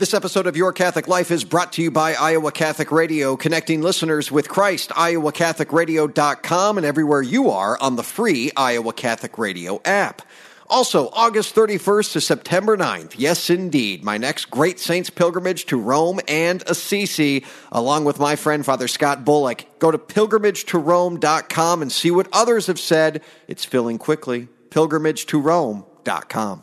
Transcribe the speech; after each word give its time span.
This 0.00 0.14
episode 0.14 0.46
of 0.46 0.56
Your 0.56 0.72
Catholic 0.72 1.08
Life 1.08 1.30
is 1.30 1.44
brought 1.44 1.74
to 1.74 1.82
you 1.82 1.90
by 1.90 2.14
Iowa 2.14 2.52
Catholic 2.52 2.90
Radio, 2.90 3.36
connecting 3.36 3.82
listeners 3.82 4.32
with 4.32 4.48
Christ, 4.48 4.88
iowacatholicradio.com, 4.88 6.78
and 6.78 6.86
everywhere 6.86 7.20
you 7.20 7.50
are 7.50 7.78
on 7.82 7.96
the 7.96 8.02
free 8.02 8.50
Iowa 8.56 8.94
Catholic 8.94 9.36
Radio 9.36 9.78
app. 9.84 10.22
Also, 10.68 11.10
August 11.10 11.54
31st 11.54 12.12
to 12.12 12.20
September 12.22 12.78
9th, 12.78 13.16
yes 13.18 13.50
indeed, 13.50 14.02
my 14.02 14.16
next 14.16 14.46
Great 14.46 14.80
Saints 14.80 15.10
pilgrimage 15.10 15.66
to 15.66 15.78
Rome 15.78 16.18
and 16.26 16.62
Assisi, 16.66 17.44
along 17.70 18.06
with 18.06 18.18
my 18.18 18.36
friend 18.36 18.64
Father 18.64 18.88
Scott 18.88 19.26
Bullock. 19.26 19.66
Go 19.80 19.90
to 19.90 19.98
pilgrimagetorome.com 19.98 21.82
and 21.82 21.92
see 21.92 22.10
what 22.10 22.28
others 22.32 22.68
have 22.68 22.80
said. 22.80 23.20
It's 23.48 23.66
filling 23.66 23.98
quickly. 23.98 24.48
pilgrimagetorome.com. 24.70 26.62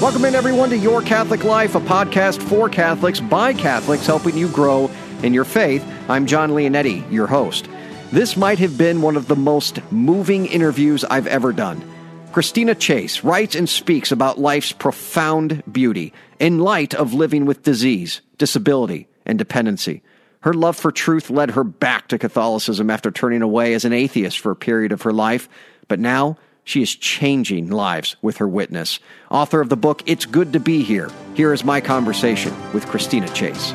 Welcome 0.00 0.24
in, 0.24 0.34
everyone, 0.34 0.70
to 0.70 0.78
Your 0.78 1.02
Catholic 1.02 1.44
Life, 1.44 1.74
a 1.74 1.80
podcast 1.80 2.40
for 2.44 2.70
Catholics 2.70 3.20
by 3.20 3.52
Catholics, 3.52 4.06
helping 4.06 4.34
you 4.34 4.48
grow 4.48 4.90
in 5.22 5.34
your 5.34 5.44
faith. 5.44 5.86
I'm 6.08 6.24
John 6.24 6.52
Leonetti, 6.52 7.12
your 7.12 7.26
host. 7.26 7.68
This 8.10 8.34
might 8.34 8.58
have 8.60 8.78
been 8.78 9.02
one 9.02 9.18
of 9.18 9.28
the 9.28 9.36
most 9.36 9.78
moving 9.92 10.46
interviews 10.46 11.04
I've 11.04 11.26
ever 11.26 11.52
done. 11.52 11.84
Christina 12.32 12.74
Chase 12.74 13.22
writes 13.22 13.54
and 13.54 13.68
speaks 13.68 14.10
about 14.10 14.38
life's 14.38 14.72
profound 14.72 15.62
beauty 15.70 16.14
in 16.38 16.60
light 16.60 16.94
of 16.94 17.12
living 17.12 17.44
with 17.44 17.62
disease, 17.62 18.22
disability, 18.38 19.06
and 19.26 19.38
dependency. 19.38 20.02
Her 20.40 20.54
love 20.54 20.78
for 20.78 20.90
truth 20.90 21.28
led 21.28 21.50
her 21.50 21.62
back 21.62 22.08
to 22.08 22.18
Catholicism 22.18 22.88
after 22.88 23.10
turning 23.10 23.42
away 23.42 23.74
as 23.74 23.84
an 23.84 23.92
atheist 23.92 24.38
for 24.38 24.50
a 24.50 24.56
period 24.56 24.92
of 24.92 25.02
her 25.02 25.12
life, 25.12 25.46
but 25.88 26.00
now 26.00 26.38
she 26.70 26.82
is 26.82 26.94
changing 26.94 27.68
lives 27.68 28.14
with 28.22 28.36
her 28.36 28.46
witness. 28.46 29.00
Author 29.28 29.60
of 29.60 29.68
the 29.68 29.76
book 29.76 30.04
It's 30.06 30.24
Good 30.24 30.52
to 30.52 30.60
Be 30.60 30.82
Here. 30.82 31.10
Here 31.34 31.52
is 31.52 31.64
my 31.64 31.80
conversation 31.80 32.54
with 32.72 32.86
Christina 32.86 33.28
Chase. 33.30 33.72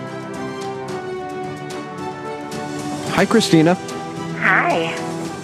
Hi, 3.12 3.26
Christina. 3.26 3.76
Hi. 3.76 4.96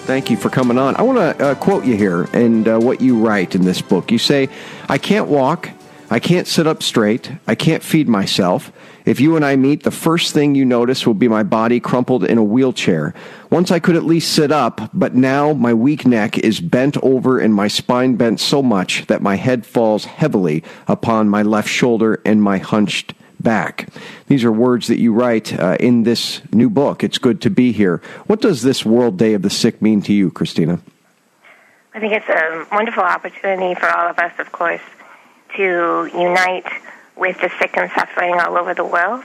Thank 0.05 0.29
you 0.29 0.37
for 0.37 0.49
coming 0.49 0.77
on. 0.77 0.95
I 0.95 1.01
want 1.01 1.17
to 1.17 1.45
uh, 1.45 1.55
quote 1.55 1.83
you 1.85 1.97
here 1.97 2.23
and 2.33 2.67
uh, 2.67 2.79
what 2.79 3.01
you 3.01 3.19
write 3.19 3.53
in 3.53 3.65
this 3.65 3.81
book. 3.81 4.11
You 4.11 4.17
say, 4.17 4.47
I 4.87 4.97
can't 4.97 5.27
walk. 5.27 5.69
I 6.09 6.19
can't 6.19 6.47
sit 6.47 6.67
up 6.67 6.81
straight. 6.81 7.31
I 7.47 7.55
can't 7.55 7.83
feed 7.83 8.07
myself. 8.07 8.71
If 9.05 9.19
you 9.19 9.35
and 9.35 9.43
I 9.43 9.55
meet, 9.55 9.83
the 9.83 9.91
first 9.91 10.33
thing 10.33 10.53
you 10.53 10.65
notice 10.65 11.07
will 11.07 11.13
be 11.13 11.27
my 11.27 11.43
body 11.43 11.79
crumpled 11.79 12.23
in 12.23 12.37
a 12.37 12.43
wheelchair. 12.43 13.13
Once 13.49 13.71
I 13.71 13.79
could 13.79 13.95
at 13.95 14.03
least 14.03 14.33
sit 14.33 14.51
up, 14.51 14.89
but 14.93 15.15
now 15.15 15.53
my 15.53 15.73
weak 15.73 16.05
neck 16.05 16.37
is 16.37 16.59
bent 16.59 16.97
over 16.97 17.39
and 17.39 17.53
my 17.53 17.67
spine 17.67 18.15
bent 18.15 18.39
so 18.39 18.61
much 18.61 19.07
that 19.07 19.21
my 19.21 19.35
head 19.35 19.65
falls 19.65 20.05
heavily 20.05 20.63
upon 20.87 21.29
my 21.29 21.41
left 21.41 21.69
shoulder 21.69 22.21
and 22.25 22.43
my 22.43 22.59
hunched 22.59 23.13
back. 23.39 23.89
These 24.27 24.43
are 24.43 24.51
words 24.51 24.87
that 24.87 24.99
you 24.99 25.13
write 25.13 25.57
uh, 25.59 25.77
in 25.79 26.03
this 26.03 26.41
new 26.53 26.69
book. 26.69 27.03
It's 27.03 27.17
good 27.17 27.41
to 27.41 27.49
be 27.49 27.71
here. 27.71 28.01
What 28.27 28.41
does 28.41 28.61
this 28.61 28.85
World 28.85 29.17
Day 29.17 29.33
of 29.33 29.41
the 29.41 29.49
Sick 29.49 29.81
mean 29.81 30.01
to 30.03 30.13
you, 30.13 30.29
Christina? 30.31 30.79
I 31.93 31.99
think 31.99 32.13
it's 32.13 32.29
a 32.29 32.67
wonderful 32.71 33.03
opportunity 33.03 33.75
for 33.75 33.89
all 33.89 34.07
of 34.07 34.17
us, 34.19 34.31
of 34.39 34.51
course, 34.51 34.81
to 35.57 36.09
unite 36.13 36.67
with 37.21 37.39
the 37.39 37.51
sick 37.59 37.77
and 37.77 37.89
suffering 37.91 38.33
all 38.39 38.57
over 38.57 38.73
the 38.73 38.83
world 38.83 39.23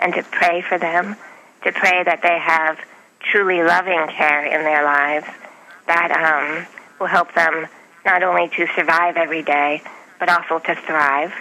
and 0.00 0.12
to 0.12 0.22
pray 0.24 0.60
for 0.60 0.78
them, 0.78 1.14
to 1.62 1.70
pray 1.70 2.02
that 2.02 2.20
they 2.20 2.38
have 2.40 2.76
truly 3.20 3.62
loving 3.62 4.04
care 4.08 4.44
in 4.44 4.64
their 4.64 4.84
lives 4.84 5.26
that 5.86 6.10
um, 6.10 6.66
will 6.98 7.06
help 7.06 7.32
them 7.34 7.68
not 8.04 8.24
only 8.24 8.48
to 8.48 8.66
survive 8.74 9.16
every 9.16 9.44
day, 9.44 9.80
but 10.18 10.28
also 10.28 10.58
to 10.58 10.74
thrive, 10.74 11.32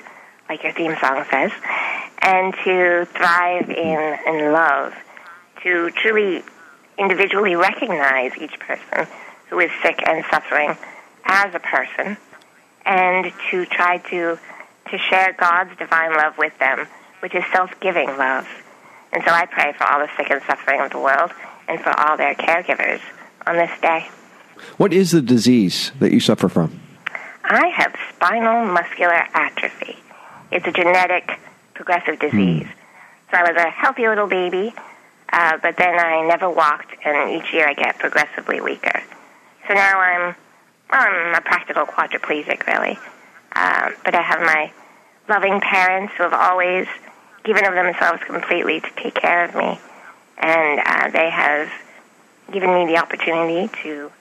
like 0.47 0.61
your 0.61 0.73
theme 0.73 0.95
song 1.01 1.25
says, 1.31 1.51
and 2.21 2.53
to 2.63 3.05
thrive 3.05 3.67
in, 3.71 4.19
in 4.27 4.51
love, 4.51 4.93
to 5.63 5.89
truly 5.89 6.43
individually 6.99 7.55
recognize 7.55 8.31
each 8.37 8.59
person 8.59 9.07
who 9.49 9.59
is 9.59 9.71
sick 9.81 10.03
and 10.07 10.23
suffering 10.29 10.77
as 11.23 11.55
a 11.55 11.59
person, 11.59 12.15
and 12.85 13.33
to 13.49 13.65
try 13.65 13.97
to 13.97 14.37
to 14.91 14.97
share 14.97 15.33
God's 15.33 15.75
divine 15.77 16.13
love 16.13 16.37
with 16.37 16.57
them, 16.59 16.87
which 17.19 17.35
is 17.35 17.43
self-giving 17.51 18.17
love. 18.17 18.47
And 19.11 19.23
so 19.23 19.31
I 19.31 19.45
pray 19.45 19.73
for 19.73 19.85
all 19.85 19.99
the 19.99 20.09
sick 20.17 20.29
and 20.29 20.41
suffering 20.43 20.81
of 20.81 20.91
the 20.91 20.99
world 20.99 21.31
and 21.67 21.79
for 21.79 21.97
all 21.99 22.17
their 22.17 22.35
caregivers 22.35 23.01
on 23.47 23.55
this 23.55 23.71
day. 23.81 24.07
What 24.77 24.93
is 24.93 25.11
the 25.11 25.21
disease 25.21 25.91
that 25.99 26.11
you 26.11 26.19
suffer 26.19 26.49
from? 26.49 26.79
I 27.43 27.67
have 27.67 27.95
spinal 28.13 28.65
muscular 28.65 29.25
atrophy. 29.33 29.97
It's 30.51 30.65
a 30.65 30.71
genetic 30.71 31.39
progressive 31.73 32.19
disease. 32.19 32.63
Mm. 32.63 32.73
So 33.31 33.37
I 33.37 33.51
was 33.51 33.61
a 33.61 33.69
healthy 33.69 34.07
little 34.07 34.27
baby, 34.27 34.73
uh, 35.31 35.57
but 35.61 35.77
then 35.77 35.99
I 35.99 36.25
never 36.27 36.49
walked, 36.49 36.95
and 37.03 37.31
each 37.31 37.53
year 37.53 37.67
I 37.67 37.73
get 37.73 37.97
progressively 37.99 38.61
weaker. 38.61 39.01
So 39.67 39.73
now 39.73 39.99
I'm, 39.99 40.35
well, 40.89 41.01
I'm 41.01 41.35
a 41.35 41.41
practical 41.41 41.85
quadriplegic, 41.85 42.65
really. 42.67 42.97
Uh, 43.55 43.91
but 44.03 44.13
I 44.13 44.21
have 44.21 44.41
my 44.41 44.71
loving 45.29 45.61
parents 45.61 46.13
who 46.17 46.23
have 46.23 46.33
always 46.33 46.87
given 47.43 47.65
of 47.65 47.73
themselves 47.73 48.21
completely 48.23 48.81
to 48.81 48.89
take 48.97 49.15
care 49.15 49.45
of 49.45 49.55
me, 49.55 49.79
and 50.37 50.81
uh, 50.85 51.09
they 51.11 51.29
have 51.29 51.71
given 52.51 52.73
me 52.73 52.85
the 52.85 52.97
opportunity 52.97 53.69
to 53.83 54.11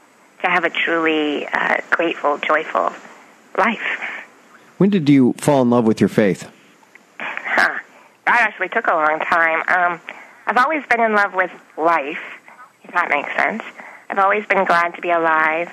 to 0.43 0.51
have 0.51 0.65
a 0.65 0.71
truly 0.71 1.47
uh, 1.47 1.79
grateful, 1.91 2.39
joyful 2.39 2.93
life. 3.57 4.25
When 4.77 4.91
did 4.91 5.09
you 5.09 5.33
fall 5.39 5.63
in 5.63 5.71
love 5.71 5.87
with 5.87 6.01
your 6.01 6.09
faith? 6.09 6.51
Huh. 7.19 7.79
That 8.27 8.41
actually 8.41 8.69
took 8.69 8.87
a 8.87 8.95
long 8.95 9.21
time. 9.21 9.61
Um, 9.69 10.01
I've 10.47 10.59
always 10.59 10.85
been 10.87 11.01
in 11.01 11.15
love 11.15 11.35
with 11.35 11.51
life, 11.79 12.21
if 12.83 12.93
that 12.93 13.09
makes 13.09 13.35
sense. 13.35 13.63
I've 14.11 14.19
always 14.19 14.45
been 14.47 14.65
glad 14.67 14.95
to 14.97 15.01
be 15.01 15.11
alive, 15.11 15.71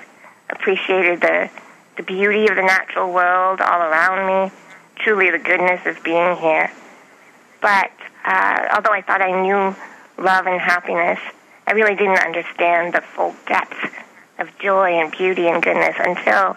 appreciated 0.48 1.20
the 1.20 1.50
the 1.96 2.02
beauty 2.02 2.48
of 2.48 2.56
the 2.56 2.62
natural 2.62 3.12
world 3.12 3.60
all 3.60 3.82
around 3.82 4.26
me, 4.26 4.52
truly 4.96 5.30
the 5.30 5.38
goodness 5.38 5.84
of 5.86 6.02
being 6.02 6.36
here. 6.36 6.70
But 7.60 7.92
uh, 8.24 8.68
although 8.74 8.92
I 8.92 9.02
thought 9.02 9.22
I 9.22 9.40
knew 9.42 9.76
love 10.22 10.46
and 10.46 10.60
happiness, 10.60 11.18
I 11.66 11.72
really 11.72 11.94
didn't 11.94 12.18
understand 12.18 12.94
the 12.94 13.00
full 13.00 13.34
depth 13.46 13.94
of 14.38 14.56
joy 14.58 15.00
and 15.00 15.12
beauty 15.12 15.48
and 15.48 15.62
goodness 15.62 15.96
until 15.98 16.56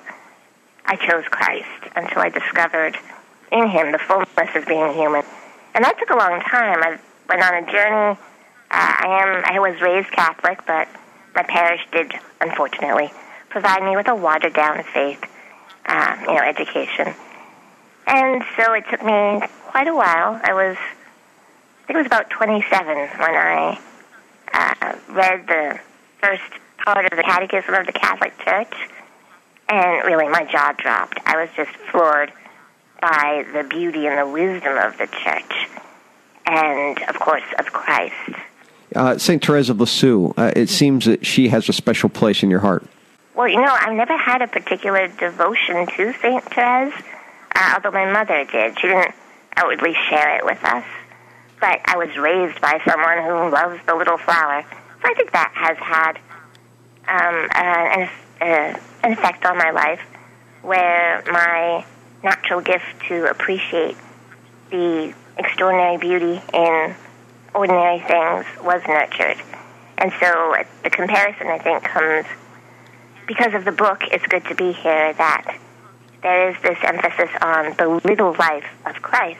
I 0.85 0.95
chose 0.95 1.25
Christ, 1.25 1.91
until 1.95 2.21
I 2.21 2.29
discovered 2.29 2.97
in 3.51 3.67
Him 3.67 3.91
the 3.91 3.99
fullness 3.99 4.55
of 4.55 4.65
being 4.67 4.93
human. 4.93 5.23
And 5.73 5.83
that 5.83 5.97
took 5.99 6.09
a 6.09 6.15
long 6.15 6.41
time. 6.41 6.81
I 6.81 6.97
went 7.27 7.43
on 7.43 7.53
a 7.53 7.71
journey. 7.71 8.19
Uh, 8.71 8.93
I 8.99 9.21
am. 9.21 9.43
I 9.45 9.59
was 9.59 9.79
raised 9.81 10.11
Catholic, 10.11 10.59
but 10.65 10.87
my 11.35 11.43
parish 11.43 11.85
did, 11.91 12.13
unfortunately, 12.41 13.11
provide 13.55 13.83
me 13.83 13.95
with 13.95 14.09
a 14.09 14.13
watered 14.13 14.53
down 14.53 14.83
faith, 14.83 15.23
uh, 15.85 16.17
you 16.27 16.33
know, 16.33 16.41
education. 16.41 17.13
And 18.05 18.43
so 18.57 18.73
it 18.73 18.83
took 18.91 19.01
me 19.01 19.47
quite 19.67 19.87
a 19.87 19.95
while. 19.95 20.41
I 20.43 20.53
was, 20.53 20.75
I 20.75 21.87
think 21.87 21.95
it 21.95 21.97
was 21.99 22.05
about 22.05 22.29
27 22.29 22.85
when 22.85 23.09
I 23.17 23.79
uh, 24.53 24.95
read 25.07 25.47
the 25.47 25.79
first 26.21 26.43
part 26.83 27.05
of 27.05 27.15
the 27.15 27.23
Catechism 27.23 27.73
of 27.73 27.85
the 27.85 27.93
Catholic 27.93 28.37
Church, 28.39 28.73
and 29.69 30.05
really 30.05 30.27
my 30.27 30.43
jaw 30.43 30.73
dropped. 30.73 31.17
I 31.25 31.37
was 31.37 31.49
just 31.55 31.71
floored 31.89 32.33
by 32.99 33.45
the 33.53 33.63
beauty 33.63 34.05
and 34.05 34.17
the 34.17 34.27
wisdom 34.27 34.77
of 34.77 34.97
the 34.97 35.07
Church, 35.07 35.69
and 36.45 37.01
of 37.03 37.17
course 37.21 37.45
of 37.57 37.67
Christ. 37.67 38.37
Uh, 38.93 39.17
Saint 39.17 39.45
Therese 39.45 39.69
of 39.69 39.79
Lisieux. 39.79 40.33
Uh, 40.35 40.51
it 40.57 40.67
seems 40.67 41.05
that 41.05 41.25
she 41.25 41.47
has 41.47 41.69
a 41.69 41.73
special 41.73 42.09
place 42.09 42.43
in 42.43 42.49
your 42.49 42.59
heart. 42.59 42.85
Well, 43.35 43.49
you 43.49 43.57
know, 43.57 43.67
I've 43.67 43.93
never 43.93 44.15
had 44.15 44.41
a 44.41 44.47
particular 44.47 45.09
devotion 45.09 45.87
to 45.87 46.13
St. 46.13 46.41
Therese, 46.41 46.93
uh, 47.53 47.71
although 47.73 47.91
my 47.91 48.09
mother 48.09 48.45
did. 48.45 48.79
She 48.79 48.87
didn't 48.87 49.13
outwardly 49.57 49.93
share 50.09 50.37
it 50.37 50.45
with 50.45 50.63
us. 50.63 50.85
But 51.59 51.81
I 51.85 51.97
was 51.97 52.15
raised 52.15 52.61
by 52.61 52.79
someone 52.87 53.17
who 53.23 53.53
loves 53.53 53.81
the 53.85 53.93
little 53.93 54.17
flower. 54.17 54.63
So 54.63 55.01
I 55.03 55.13
think 55.15 55.33
that 55.33 55.51
has 55.53 55.77
had 55.77 56.13
um, 57.09 57.49
uh, 57.53 57.99
an, 57.99 58.09
uh, 58.39 58.79
an 59.03 59.11
effect 59.11 59.45
on 59.45 59.57
my 59.57 59.71
life 59.71 60.01
where 60.61 61.21
my 61.29 61.85
natural 62.23 62.61
gift 62.61 62.85
to 63.09 63.29
appreciate 63.29 63.97
the 64.71 65.13
extraordinary 65.37 65.97
beauty 65.97 66.41
in 66.53 66.95
ordinary 67.53 67.99
things 67.99 68.45
was 68.63 68.81
nurtured. 68.87 69.43
And 69.97 70.13
so 70.21 70.55
the 70.83 70.89
comparison, 70.89 71.47
I 71.47 71.59
think, 71.59 71.83
comes 71.83 72.25
because 73.27 73.53
of 73.53 73.65
the 73.65 73.71
book, 73.71 74.03
it's 74.11 74.25
good 74.27 74.45
to 74.45 74.55
be 74.55 74.71
here 74.71 75.13
that 75.13 75.59
there 76.21 76.49
is 76.49 76.55
this 76.61 76.77
emphasis 76.83 77.29
on 77.41 77.75
the 77.77 77.87
little 78.07 78.35
life 78.37 78.65
of 78.85 79.01
Christ. 79.01 79.39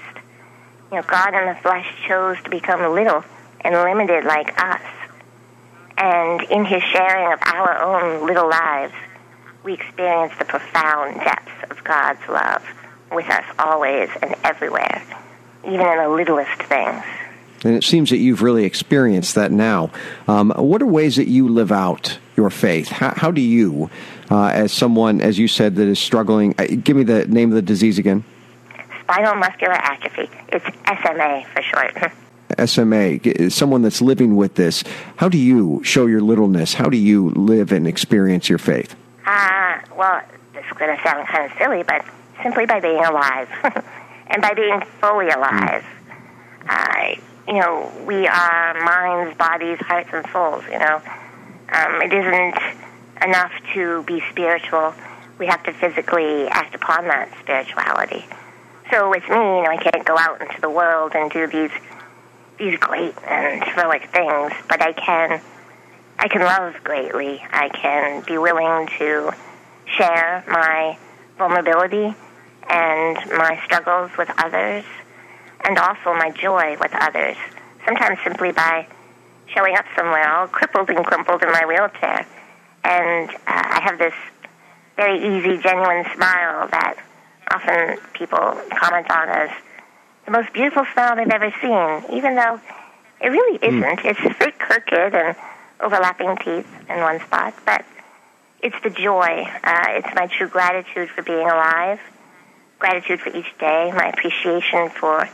You 0.92 0.98
know, 0.98 1.04
God 1.04 1.34
in 1.34 1.48
the 1.48 1.60
flesh 1.62 1.88
chose 2.08 2.38
to 2.44 2.50
become 2.50 2.94
little 2.94 3.24
and 3.62 3.76
limited 3.76 4.26
like 4.26 4.62
us. 4.62 4.82
And 5.98 6.42
in 6.52 6.66
his 6.66 6.84
sharing 6.84 7.34
of 7.34 7.40
our 7.44 7.82
own 7.82 8.28
little 8.28 8.50
lives, 8.50 8.94
we 9.64 9.74
experience 9.74 10.34
the 10.38 10.46
profound 10.46 11.16
depths 11.22 11.72
of 11.72 11.84
God's 11.84 12.22
love 12.30 12.64
with 13.12 13.28
us 13.30 13.46
always 13.58 14.10
and 14.22 14.36
everywhere, 14.44 15.02
even 15.64 15.82
in 15.82 15.98
the 15.98 16.10
littlest 16.10 16.62
things. 16.64 17.04
And 17.66 17.74
it 17.76 17.84
seems 17.84 18.12
that 18.12 18.18
you've 18.18 18.44
really 18.44 18.64
experienced 18.64 19.36
that 19.36 19.52
now. 19.52 19.90
Um, 20.28 20.52
what 20.52 20.82
are 20.84 20.86
ways 20.86 21.16
that 21.16 21.28
you 21.28 21.50
live 21.50 21.72
out 21.72 22.20
your 22.38 22.52
faith? 22.52 22.90
How, 22.90 23.14
how 23.16 23.32
do 23.32 23.42
you, 23.42 23.90
uh, 24.30 24.48
as 24.48 24.72
someone, 24.72 25.20
as 25.20 25.40
you 25.40 25.48
said, 25.48 25.76
that 25.76 25.88
is 25.88 25.98
struggling, 25.98 26.54
uh, 26.60 26.68
give 26.84 26.96
me 26.96 27.04
the 27.04 27.26
name 27.28 27.50
of 27.50 27.56
the 27.56 27.64
disease 27.64 27.98
again? 27.98 28.24
Spinal 29.02 29.36
muscular 29.36 29.74
atrophy. 29.74 30.30
It's 30.50 30.66
SMA 30.86 31.46
for 31.54 31.62
short. 31.64 32.14
SMA, 32.70 33.50
someone 33.50 33.82
that's 33.82 34.02
living 34.02 34.36
with 34.36 34.54
this, 34.54 34.84
how 35.18 35.28
do 35.28 35.38
you 35.38 35.82
show 35.84 36.06
your 36.06 36.22
littleness? 36.22 36.76
How 36.76 36.90
do 36.90 36.98
you 36.98 37.32
live 37.32 37.72
and 37.72 37.88
experience 37.88 38.48
your 38.48 38.60
faith? 38.60 38.96
Uh, 39.26 39.80
well, 39.98 40.22
this 40.54 40.64
is 40.66 40.78
going 40.78 40.96
to 40.96 41.04
sound 41.04 41.28
kind 41.28 41.52
of 41.52 41.58
silly, 41.58 41.82
but 41.82 42.06
simply 42.44 42.68
by 42.68 42.80
being 42.80 43.04
alive 43.04 43.50
and 44.28 44.42
by 44.42 44.54
being 44.54 44.80
fully 45.02 45.30
alive. 45.30 45.84
Mm. 46.62 47.18
Uh, 47.18 47.22
you 47.48 47.56
know, 47.56 47.92
we 48.06 48.28
are 48.28 48.74
minds, 48.84 49.38
bodies, 49.38 49.78
hearts, 49.80 50.10
and 50.14 50.26
souls, 50.32 50.64
you 50.66 50.80
know. 50.80 51.02
Um, 51.70 52.02
it 52.02 52.14
isn't 52.14 52.56
enough 53.24 53.52
to 53.74 54.04
be 54.04 54.22
spiritual. 54.32 54.94
We 55.38 55.48
have 55.48 55.64
to 55.64 55.74
physically 55.74 56.48
act 56.48 56.76
upon 56.76 57.08
that 57.08 57.30
spirituality. 57.40 58.26
So 58.92 59.10
with 59.10 59.24
me, 59.24 59.36
you 59.36 59.64
know, 59.64 59.70
I 59.70 59.78
can't 59.78 60.06
go 60.06 60.18
out 60.18 60.42
into 60.42 60.60
the 60.62 60.70
world 60.70 61.14
and 61.16 61.32
do 61.32 61.48
these 61.48 61.72
these 62.58 62.80
great 62.80 63.14
and 63.28 63.62
heroic 63.64 64.10
things, 64.12 64.54
but 64.70 64.82
I 64.82 64.94
can 64.94 65.42
I 66.18 66.28
can 66.28 66.42
love 66.42 66.76
greatly. 66.84 67.44
I 67.52 67.70
can 67.70 68.24
be 68.26 68.38
willing 68.38 68.88
to 69.00 69.34
share 69.86 70.44
my 70.48 70.98
vulnerability 71.38 72.16
and 72.70 73.18
my 73.32 73.60
struggles 73.66 74.12
with 74.18 74.30
others 74.38 74.86
and 75.66 75.78
also 75.78 76.14
my 76.14 76.32
joy 76.32 76.78
with 76.80 76.94
others. 76.94 77.36
Sometimes 77.86 78.20
simply 78.24 78.52
by 78.52 78.88
showing 79.48 79.76
up 79.76 79.86
somewhere 79.96 80.30
all 80.30 80.48
crippled 80.48 80.90
and 80.90 81.06
crumpled 81.06 81.42
in 81.42 81.52
my 81.52 81.66
wheelchair. 81.66 82.26
And 82.84 83.30
uh, 83.30 83.36
I 83.48 83.82
have 83.84 83.98
this 83.98 84.14
very 84.96 85.18
easy, 85.18 85.62
genuine 85.62 86.06
smile 86.16 86.68
that 86.70 86.96
often 87.52 87.98
people 88.14 88.62
comment 88.78 89.10
on 89.12 89.30
as 89.30 89.50
the 90.26 90.32
most 90.32 90.54
beautiful 90.54 90.86
smile 90.94 91.16
they've 91.16 91.30
ever 91.30 91.54
seen, 91.62 92.18
even 92.18 92.36
though 92.36 92.60
it 93.22 93.30
really 93.30 93.58
hmm. 93.58 93.78
isn't. 93.78 94.00
Mm. 94.00 94.06
It's 94.06 94.38
very 94.38 94.52
crooked 94.52 95.16
and 95.16 95.36
overlapping 95.80 96.36
teeth 96.38 96.68
in 96.90 97.00
one 97.00 97.20
spot, 97.20 97.54
but 97.66 97.86
it's 98.62 98.76
the 98.84 98.90
joy. 98.90 99.48
Uh, 99.64 99.86
it's 99.90 100.16
my 100.16 100.28
true 100.28 100.48
gratitude 100.48 101.10
for 101.10 101.22
being 101.22 101.48
alive, 101.48 102.00
gratitude 102.80 103.20
for 103.20 103.30
each 103.30 103.58
day, 103.60 103.92
my 103.96 104.10
appreciation 104.10 104.90
for 104.90 105.30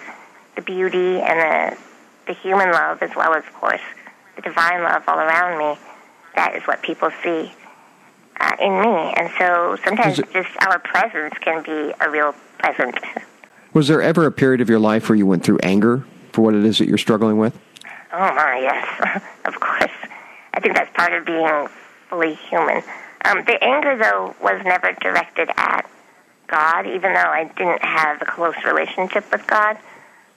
the 0.56 0.62
beauty 0.62 1.20
and 1.22 1.40
the, 1.40 1.78
the 2.28 2.34
human 2.34 2.72
love, 2.72 3.02
as 3.02 3.16
well 3.16 3.34
as, 3.34 3.44
of 3.46 3.54
course, 3.54 3.82
the 4.36 4.42
divine 4.42 4.84
love 4.84 5.04
all 5.08 5.20
around 5.20 5.58
me. 5.58 5.80
That 6.36 6.56
is 6.56 6.64
what 6.64 6.82
people 6.82 7.12
see 7.24 7.52
uh, 8.40 8.56
in 8.60 8.82
me. 8.82 9.14
And 9.18 9.30
so 9.38 9.78
sometimes 9.84 10.20
it, 10.20 10.32
just 10.32 10.50
our 10.66 10.80
presence 10.80 11.36
can 11.42 11.64
be 11.64 11.94
a 12.00 12.10
real 12.10 12.34
present. 12.58 12.98
Was 13.74 13.88
there 13.88 14.02
ever 14.02 14.26
a 14.26 14.32
period 14.32 14.62
of 14.62 14.70
your 14.70 14.80
life 14.80 15.10
where 15.10 15.16
you 15.16 15.26
went 15.26 15.44
through 15.44 15.60
anger 15.64 16.04
for 16.32 16.42
what 16.42 16.56
it 16.56 16.66
is 16.66 16.78
that 16.80 16.88
you're 16.88 16.98
struggling 16.98 17.38
with? 17.38 17.58
Oh, 18.14 18.20
my, 18.20 18.60
yes, 18.62 19.22
of 19.46 19.60
course. 19.60 19.92
I 20.54 20.60
think 20.60 20.76
that's 20.76 20.94
part 20.96 21.14
of 21.14 21.26
being 21.26 21.68
fully 22.10 22.36
human. 22.36 22.84
Um, 23.24 23.44
the 23.46 23.64
anger, 23.64 23.98
though, 23.98 24.36
was 24.42 24.62
never 24.66 24.92
directed 24.94 25.50
at 25.56 25.90
God, 26.48 26.86
even 26.86 27.14
though 27.14 27.20
I 27.20 27.46
didn't 27.56 27.84
have 27.84 28.22
a 28.22 28.26
close 28.26 28.56
relationship 28.66 29.32
with 29.32 29.48
God 29.48 29.78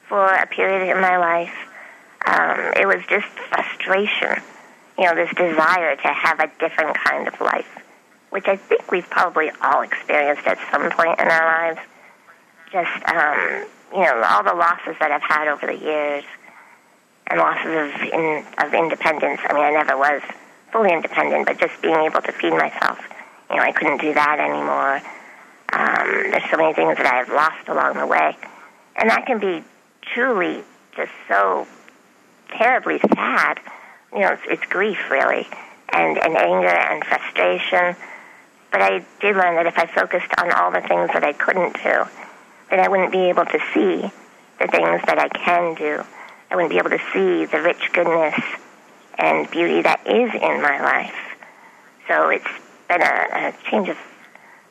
for 0.08 0.26
a 0.26 0.46
period 0.46 0.90
in 0.90 1.00
my 1.00 1.16
life. 1.16 1.54
Um, 2.26 2.72
it 2.76 2.86
was 2.86 3.04
just 3.08 3.26
frustration, 3.26 4.42
you 4.98 5.04
know, 5.04 5.14
this 5.14 5.30
desire 5.34 5.96
to 5.96 6.08
have 6.08 6.40
a 6.40 6.50
different 6.58 6.96
kind 6.96 7.28
of 7.28 7.38
life, 7.40 7.68
which 8.30 8.48
I 8.48 8.56
think 8.56 8.90
we've 8.90 9.08
probably 9.10 9.50
all 9.62 9.82
experienced 9.82 10.46
at 10.46 10.58
some 10.72 10.90
point 10.90 11.20
in 11.20 11.28
our 11.28 11.68
lives. 11.68 11.80
Just, 12.72 13.04
um, 13.08 13.66
you 13.92 14.00
know, 14.00 14.22
all 14.28 14.42
the 14.42 14.54
losses 14.54 14.96
that 15.00 15.10
I've 15.10 15.22
had 15.22 15.48
over 15.48 15.66
the 15.66 15.76
years 15.76 16.24
and 17.26 17.38
losses 17.38 17.72
of 17.72 18.02
in, 18.12 18.44
of 18.58 18.74
independence. 18.74 19.40
I 19.44 19.52
mean, 19.52 19.64
I 19.64 19.70
never 19.70 19.96
was 19.96 20.22
fully 20.72 20.92
independent, 20.92 21.46
but 21.46 21.58
just 21.58 21.80
being 21.82 21.94
able 21.94 22.20
to 22.22 22.32
feed 22.32 22.52
myself. 22.52 22.98
You 23.50 23.56
know, 23.56 23.62
I 23.62 23.72
couldn't 23.72 24.00
do 24.00 24.12
that 24.14 24.40
anymore. 24.40 25.00
Um, 25.72 26.30
there's 26.30 26.50
so 26.50 26.56
many 26.56 26.72
things 26.74 26.96
that 26.96 27.06
I 27.06 27.16
have 27.16 27.28
lost 27.28 27.68
along 27.68 27.98
the 27.98 28.06
way, 28.06 28.36
and 28.96 29.10
that 29.10 29.26
can 29.26 29.38
be 29.38 29.62
truly 30.12 30.62
just 30.96 31.12
so 31.28 31.66
terribly 32.56 32.98
sad. 33.14 33.60
You 34.12 34.20
know, 34.20 34.32
it's, 34.32 34.42
it's 34.46 34.66
grief 34.66 35.10
really, 35.10 35.46
and 35.92 36.18
and 36.18 36.36
anger 36.36 36.68
and 36.68 37.04
frustration. 37.04 37.96
But 38.70 38.82
I 38.82 39.04
did 39.20 39.36
learn 39.36 39.54
that 39.56 39.66
if 39.66 39.78
I 39.78 39.86
focused 39.86 40.32
on 40.38 40.52
all 40.52 40.70
the 40.70 40.80
things 40.80 41.10
that 41.12 41.22
I 41.22 41.32
couldn't 41.32 41.74
do, 41.74 42.04
then 42.70 42.80
I 42.80 42.88
wouldn't 42.88 43.12
be 43.12 43.28
able 43.28 43.44
to 43.44 43.58
see 43.72 44.10
the 44.58 44.66
things 44.68 45.02
that 45.06 45.18
I 45.18 45.28
can 45.28 45.74
do 45.74 46.04
I 46.54 46.56
wouldn't 46.56 46.70
be 46.70 46.78
able 46.78 46.90
to 46.90 47.00
see 47.12 47.46
the 47.46 47.60
rich 47.60 47.90
goodness 47.92 48.40
and 49.18 49.50
beauty 49.50 49.82
that 49.82 50.06
is 50.06 50.32
in 50.34 50.62
my 50.62 50.80
life. 50.80 51.16
So 52.06 52.28
it's 52.28 52.46
been 52.88 53.02
a, 53.02 53.04
a 53.04 53.54
change 53.68 53.88
of 53.88 53.96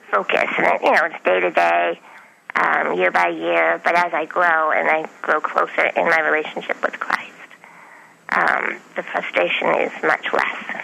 focus, 0.10 0.50
and 0.58 0.80
you 0.82 0.92
know, 0.92 1.06
it's 1.12 1.24
day 1.26 1.42
to 1.42 1.52
day, 1.52 2.00
um, 2.56 2.94
year 2.98 3.12
by 3.12 3.28
year. 3.30 3.82
But 3.84 3.96
as 3.96 4.14
I 4.14 4.26
grow 4.26 4.72
and 4.72 4.88
I 4.90 5.10
grow 5.22 5.40
closer 5.40 5.86
in 5.86 6.06
my 6.06 6.20
relationship 6.22 6.82
with 6.82 7.00
Christ, 7.00 7.32
um, 8.30 8.80
the 8.96 9.04
frustration 9.04 9.68
is 9.76 9.92
much 10.04 10.32
less. 10.34 10.84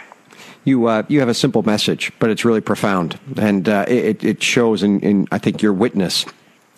You 0.66 0.86
uh, 0.88 1.04
you 1.08 1.20
have 1.20 1.30
a 1.30 1.34
simple 1.34 1.64
message, 1.64 2.12
but 2.20 2.30
it's 2.30 2.44
really 2.44 2.62
profound, 2.62 3.20
and 3.38 3.68
uh, 3.68 3.86
it, 3.88 4.24
it 4.24 4.44
shows 4.44 4.84
in, 4.84 5.00
in 5.00 5.28
I 5.32 5.38
think 5.38 5.62
your 5.62 5.74
witness 5.74 6.26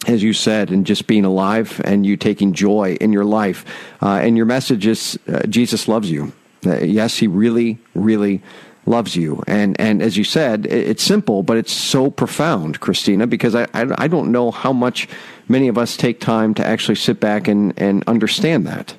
as 0.07 0.23
you 0.23 0.33
said, 0.33 0.71
and 0.71 0.85
just 0.85 1.07
being 1.07 1.25
alive 1.25 1.79
and 1.83 2.05
you 2.05 2.17
taking 2.17 2.53
joy 2.53 2.97
in 2.99 3.13
your 3.13 3.25
life. 3.25 3.65
Uh, 4.01 4.19
and 4.21 4.35
your 4.35 4.45
message 4.45 4.87
is 4.87 5.19
uh, 5.27 5.45
Jesus 5.47 5.87
loves 5.87 6.09
you. 6.09 6.33
Uh, 6.65 6.77
yes, 6.77 7.17
he 7.17 7.27
really, 7.27 7.79
really 7.93 8.41
loves 8.85 9.15
you. 9.15 9.43
And 9.47 9.79
and 9.79 10.01
as 10.01 10.17
you 10.17 10.23
said, 10.23 10.65
it, 10.65 10.71
it's 10.89 11.03
simple, 11.03 11.43
but 11.43 11.57
it's 11.57 11.71
so 11.71 12.09
profound, 12.09 12.79
Christina, 12.79 13.27
because 13.27 13.55
I, 13.55 13.67
I, 13.73 13.85
I 13.97 14.07
don't 14.07 14.31
know 14.31 14.51
how 14.51 14.73
much 14.73 15.07
many 15.47 15.67
of 15.67 15.77
us 15.77 15.97
take 15.97 16.19
time 16.19 16.53
to 16.55 16.65
actually 16.65 16.95
sit 16.95 17.19
back 17.19 17.47
and, 17.47 17.73
and 17.79 18.03
understand 18.07 18.65
that. 18.67 18.95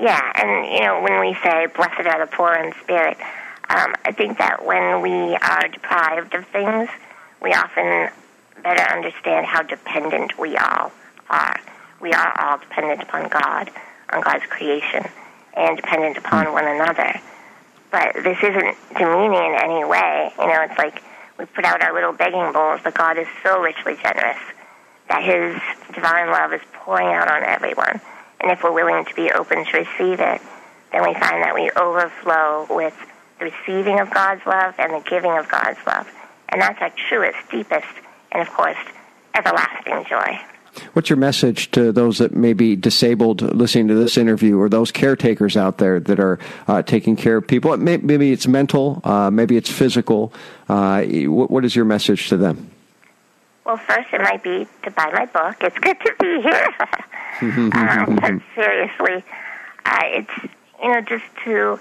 Yeah, 0.00 0.20
and 0.34 0.72
you 0.72 0.80
know 0.80 1.00
when 1.02 1.20
we 1.20 1.34
say 1.42 1.66
blessed 1.74 2.06
are 2.06 2.26
the 2.26 2.30
poor 2.30 2.54
in 2.54 2.72
spirit, 2.82 3.16
um, 3.68 3.94
I 4.04 4.12
think 4.12 4.38
that 4.38 4.64
when 4.64 5.00
we 5.00 5.36
are 5.36 5.68
deprived 5.68 6.34
of 6.34 6.46
things, 6.48 6.88
we 7.40 7.52
often 7.52 8.10
better 8.62 8.82
understand 8.92 9.46
how 9.46 9.62
dependent 9.62 10.38
we 10.38 10.56
all 10.56 10.90
are. 11.30 11.60
We 12.00 12.12
are 12.12 12.40
all 12.40 12.58
dependent 12.58 13.02
upon 13.02 13.28
God, 13.28 13.70
on 14.10 14.20
God's 14.20 14.44
creation, 14.46 15.04
and 15.54 15.76
dependent 15.76 16.18
upon 16.18 16.52
one 16.52 16.66
another. 16.66 17.20
But 17.94 18.24
this 18.24 18.38
isn't 18.42 18.76
demeaning 18.98 19.38
in 19.38 19.54
any 19.54 19.84
way. 19.84 20.32
You 20.36 20.46
know, 20.48 20.66
it's 20.68 20.76
like 20.76 21.00
we 21.38 21.44
put 21.44 21.64
out 21.64 21.80
our 21.80 21.94
little 21.94 22.12
begging 22.12 22.50
bowls, 22.52 22.80
but 22.82 22.92
God 22.92 23.18
is 23.18 23.28
so 23.44 23.60
richly 23.62 23.94
generous 23.94 24.40
that 25.08 25.22
His 25.22 25.54
divine 25.94 26.26
love 26.26 26.52
is 26.52 26.60
pouring 26.72 27.06
out 27.06 27.30
on 27.30 27.44
everyone. 27.44 28.00
And 28.40 28.50
if 28.50 28.64
we're 28.64 28.72
willing 28.72 29.04
to 29.04 29.14
be 29.14 29.30
open 29.30 29.64
to 29.64 29.78
receive 29.78 30.18
it, 30.18 30.40
then 30.90 31.02
we 31.04 31.14
find 31.14 31.44
that 31.44 31.54
we 31.54 31.70
overflow 31.70 32.66
with 32.68 32.96
the 33.38 33.44
receiving 33.44 34.00
of 34.00 34.10
God's 34.10 34.44
love 34.44 34.74
and 34.78 34.92
the 34.92 35.08
giving 35.08 35.38
of 35.38 35.48
God's 35.48 35.78
love. 35.86 36.10
And 36.48 36.60
that's 36.60 36.82
our 36.82 36.90
truest, 37.08 37.38
deepest, 37.48 37.86
and 38.32 38.42
of 38.42 38.52
course, 38.52 38.78
everlasting 39.36 40.04
joy. 40.10 40.40
What's 40.92 41.10
your 41.10 41.16
message 41.16 41.70
to 41.72 41.92
those 41.92 42.18
that 42.18 42.34
may 42.34 42.52
be 42.52 42.76
disabled 42.76 43.42
listening 43.42 43.88
to 43.88 43.94
this 43.94 44.16
interview, 44.16 44.58
or 44.58 44.68
those 44.68 44.90
caretakers 44.90 45.56
out 45.56 45.78
there 45.78 46.00
that 46.00 46.20
are 46.20 46.38
uh, 46.66 46.82
taking 46.82 47.16
care 47.16 47.36
of 47.36 47.46
people? 47.46 47.76
Maybe 47.76 48.32
it's 48.32 48.46
mental, 48.46 49.00
uh, 49.04 49.30
maybe 49.30 49.56
it's 49.56 49.70
physical. 49.70 50.32
Uh, 50.68 51.04
what 51.04 51.64
is 51.64 51.76
your 51.76 51.84
message 51.84 52.28
to 52.28 52.36
them? 52.36 52.70
Well, 53.64 53.78
first, 53.78 54.08
it 54.12 54.20
might 54.20 54.42
be 54.42 54.66
to 54.82 54.90
buy 54.90 55.10
my 55.12 55.24
book. 55.26 55.56
It's 55.62 55.78
good 55.78 55.98
to 56.00 56.14
be 56.20 56.42
here. 56.42 56.74
um, 57.74 58.16
but 58.16 58.34
seriously, 58.54 59.24
uh, 59.86 60.00
it's 60.02 60.52
you 60.82 60.92
know 60.92 61.00
just 61.00 61.24
to 61.44 61.80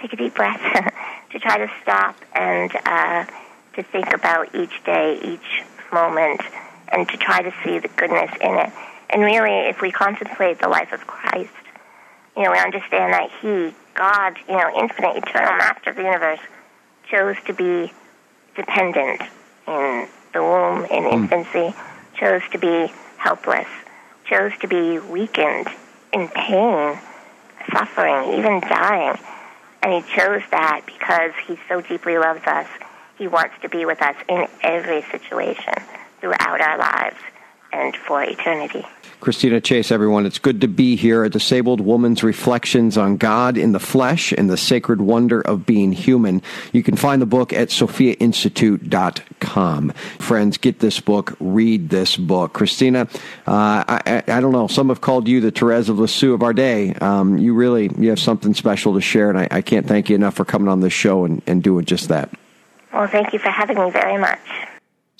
take 0.00 0.12
a 0.14 0.16
deep 0.16 0.34
breath, 0.34 0.60
to 1.32 1.38
try 1.38 1.58
to 1.58 1.70
stop 1.82 2.16
and 2.34 2.74
uh, 2.86 3.26
to 3.74 3.82
think 3.82 4.12
about 4.14 4.54
each 4.54 4.82
day, 4.84 5.20
each 5.22 5.62
moment, 5.92 6.40
and 6.90 7.08
to 7.08 7.16
try 7.16 7.42
to 7.42 7.52
see 7.64 7.78
the 7.78 7.88
goodness 7.88 8.30
in 8.40 8.54
it. 8.56 8.72
And 9.10 9.22
really, 9.22 9.68
if 9.68 9.80
we 9.80 9.90
contemplate 9.90 10.60
the 10.60 10.68
life 10.68 10.92
of 10.92 11.06
Christ, 11.06 11.50
you 12.36 12.44
know, 12.44 12.52
we 12.52 12.58
understand 12.58 13.12
that 13.12 13.30
He 13.40 13.74
God, 13.94 14.38
you 14.48 14.56
know, 14.56 14.70
infinite, 14.78 15.16
eternal 15.16 15.56
master 15.56 15.90
of 15.90 15.96
the 15.96 16.02
universe, 16.02 16.38
chose 17.10 17.36
to 17.46 17.52
be 17.52 17.92
dependent 18.54 19.20
in 19.66 20.06
the 20.32 20.42
womb, 20.42 20.84
in 20.86 21.04
Hmm. 21.04 21.24
infancy, 21.24 21.74
chose 22.14 22.42
to 22.52 22.58
be 22.58 22.92
helpless, 23.18 23.68
chose 24.24 24.52
to 24.60 24.68
be 24.68 24.98
weakened, 24.98 25.68
in 26.12 26.28
pain, 26.28 26.98
suffering, 27.72 28.38
even 28.38 28.60
dying. 28.60 29.18
And 29.82 29.92
he 29.92 30.02
chose 30.14 30.42
that 30.50 30.82
because 30.86 31.32
he 31.46 31.58
so 31.68 31.80
deeply 31.80 32.16
loves 32.16 32.46
us. 32.46 32.66
He 33.16 33.26
wants 33.28 33.54
to 33.62 33.68
be 33.68 33.84
with 33.84 34.00
us 34.02 34.16
in 34.28 34.46
every 34.62 35.02
situation 35.02 35.74
throughout 36.20 36.60
our 36.60 36.78
lives 36.78 37.16
and 37.72 37.96
for 37.96 38.22
eternity. 38.22 38.84
Christina 39.20 39.60
Chase, 39.60 39.92
everyone, 39.92 40.24
it's 40.24 40.38
good 40.38 40.62
to 40.62 40.68
be 40.68 40.96
here. 40.96 41.24
A 41.24 41.30
disabled 41.30 41.82
woman's 41.82 42.22
reflections 42.22 42.96
on 42.96 43.18
God 43.18 43.58
in 43.58 43.72
the 43.72 43.78
flesh 43.78 44.32
and 44.32 44.48
the 44.48 44.56
sacred 44.56 45.02
wonder 45.02 45.42
of 45.42 45.66
being 45.66 45.92
human. 45.92 46.40
You 46.72 46.82
can 46.82 46.96
find 46.96 47.20
the 47.20 47.26
book 47.26 47.52
at 47.52 47.68
sophiainstitute.com. 47.68 49.90
Friends, 49.90 50.56
get 50.56 50.78
this 50.78 51.00
book, 51.00 51.36
read 51.38 51.90
this 51.90 52.16
book. 52.16 52.54
Christina, 52.54 53.08
uh, 53.46 53.84
I, 53.86 54.00
I, 54.06 54.22
I, 54.26 54.40
don't 54.40 54.52
know, 54.52 54.68
some 54.68 54.88
have 54.88 55.02
called 55.02 55.28
you 55.28 55.42
the 55.42 55.50
Therese 55.50 55.90
of 55.90 55.98
Lisieux 55.98 56.32
of 56.32 56.42
our 56.42 56.54
day. 56.54 56.94
Um, 56.94 57.36
you 57.36 57.52
really 57.52 57.90
you 57.98 58.08
have 58.08 58.20
something 58.20 58.54
special 58.54 58.94
to 58.94 59.02
share, 59.02 59.28
and 59.28 59.38
I, 59.38 59.48
I, 59.50 59.60
can't 59.60 59.86
thank 59.86 60.08
you 60.08 60.14
enough 60.14 60.32
for 60.34 60.46
coming 60.46 60.68
on 60.68 60.80
this 60.80 60.94
show 60.94 61.26
and, 61.26 61.42
and 61.46 61.62
doing 61.62 61.84
just 61.84 62.08
that. 62.08 62.30
Well, 62.92 63.06
thank 63.06 63.34
you 63.34 63.38
for 63.38 63.50
having 63.50 63.78
me 63.78 63.90
very 63.90 64.16
much. 64.16 64.40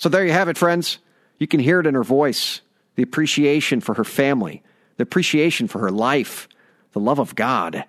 So 0.01 0.09
there 0.09 0.25
you 0.25 0.31
have 0.31 0.49
it, 0.49 0.57
friends. 0.57 0.97
You 1.37 1.45
can 1.45 1.59
hear 1.59 1.79
it 1.79 1.85
in 1.85 1.93
her 1.93 2.03
voice 2.03 2.61
the 2.95 3.03
appreciation 3.03 3.81
for 3.81 3.93
her 3.93 4.03
family, 4.03 4.63
the 4.97 5.03
appreciation 5.03 5.67
for 5.67 5.77
her 5.77 5.91
life, 5.91 6.49
the 6.93 6.99
love 6.99 7.19
of 7.19 7.35
God. 7.35 7.85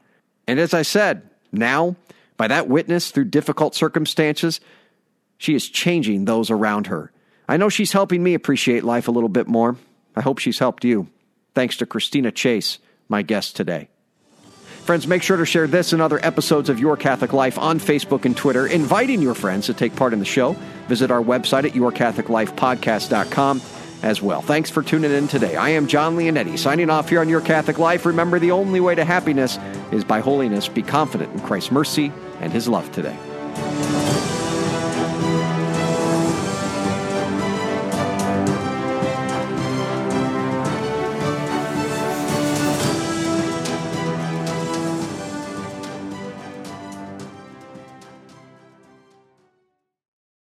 And 0.47 0.61
as 0.61 0.75
I 0.75 0.83
said, 0.83 1.23
now, 1.52 1.97
by 2.37 2.49
that 2.49 2.69
witness 2.69 3.11
through 3.11 3.25
difficult 3.25 3.75
circumstances, 3.75 4.61
she 5.38 5.54
is 5.54 5.71
changing 5.71 6.26
those 6.26 6.50
around 6.50 6.88
her. 6.88 7.11
I 7.49 7.57
know 7.57 7.71
she's 7.71 7.92
helping 7.92 8.23
me 8.23 8.35
appreciate 8.35 8.85
life 8.85 9.09
a 9.09 9.12
little 9.12 9.31
bit 9.31 9.49
more. 9.49 9.78
I 10.14 10.21
hope 10.21 10.38
she's 10.38 10.59
helped 10.59 10.85
you. 10.85 11.09
Thanks 11.54 11.78
to 11.78 11.87
Christina 11.87 12.31
Chase, 12.31 12.78
my 13.09 13.23
guest 13.23 13.57
today. 13.57 13.88
Friends, 14.85 15.07
make 15.07 15.23
sure 15.23 15.37
to 15.37 15.47
share 15.47 15.69
this 15.69 15.93
and 15.93 16.03
other 16.03 16.19
episodes 16.25 16.69
of 16.69 16.81
Your 16.81 16.97
Catholic 16.97 17.33
Life 17.33 17.57
on 17.57 17.79
Facebook 17.79 18.25
and 18.25 18.37
Twitter, 18.37 18.67
inviting 18.67 19.23
your 19.23 19.35
friends 19.35 19.67
to 19.67 19.75
take 19.75 19.95
part 19.95 20.12
in 20.12 20.19
the 20.19 20.25
show. 20.25 20.55
Visit 20.89 21.12
our 21.12 21.23
website 21.23 21.65
at 21.65 21.73
yourcatholiclifepodcast.com 21.73 23.62
as 24.03 24.21
well. 24.21 24.43
Thanks 24.43 24.71
for 24.71 24.83
tuning 24.83 25.12
in 25.12 25.29
today. 25.29 25.55
I 25.55 25.69
am 25.71 25.87
John 25.87 26.17
Leonetti, 26.17 26.59
signing 26.59 26.91
off 26.91 27.09
here 27.09 27.21
on 27.21 27.29
Your 27.29 27.41
Catholic 27.41 27.79
Life. 27.79 28.05
Remember, 28.05 28.41
the 28.41 28.51
only 28.51 28.81
way 28.81 28.97
to 28.97 29.05
happiness 29.05 29.57
is 29.93 30.03
by 30.03 30.19
holiness. 30.19 30.67
Be 30.67 30.83
confident 30.83 31.33
in 31.33 31.41
Christ's 31.41 31.71
mercy 31.71 32.12
and 32.41 32.53
his 32.53 32.67
love 32.67 32.91
today. 32.91 33.17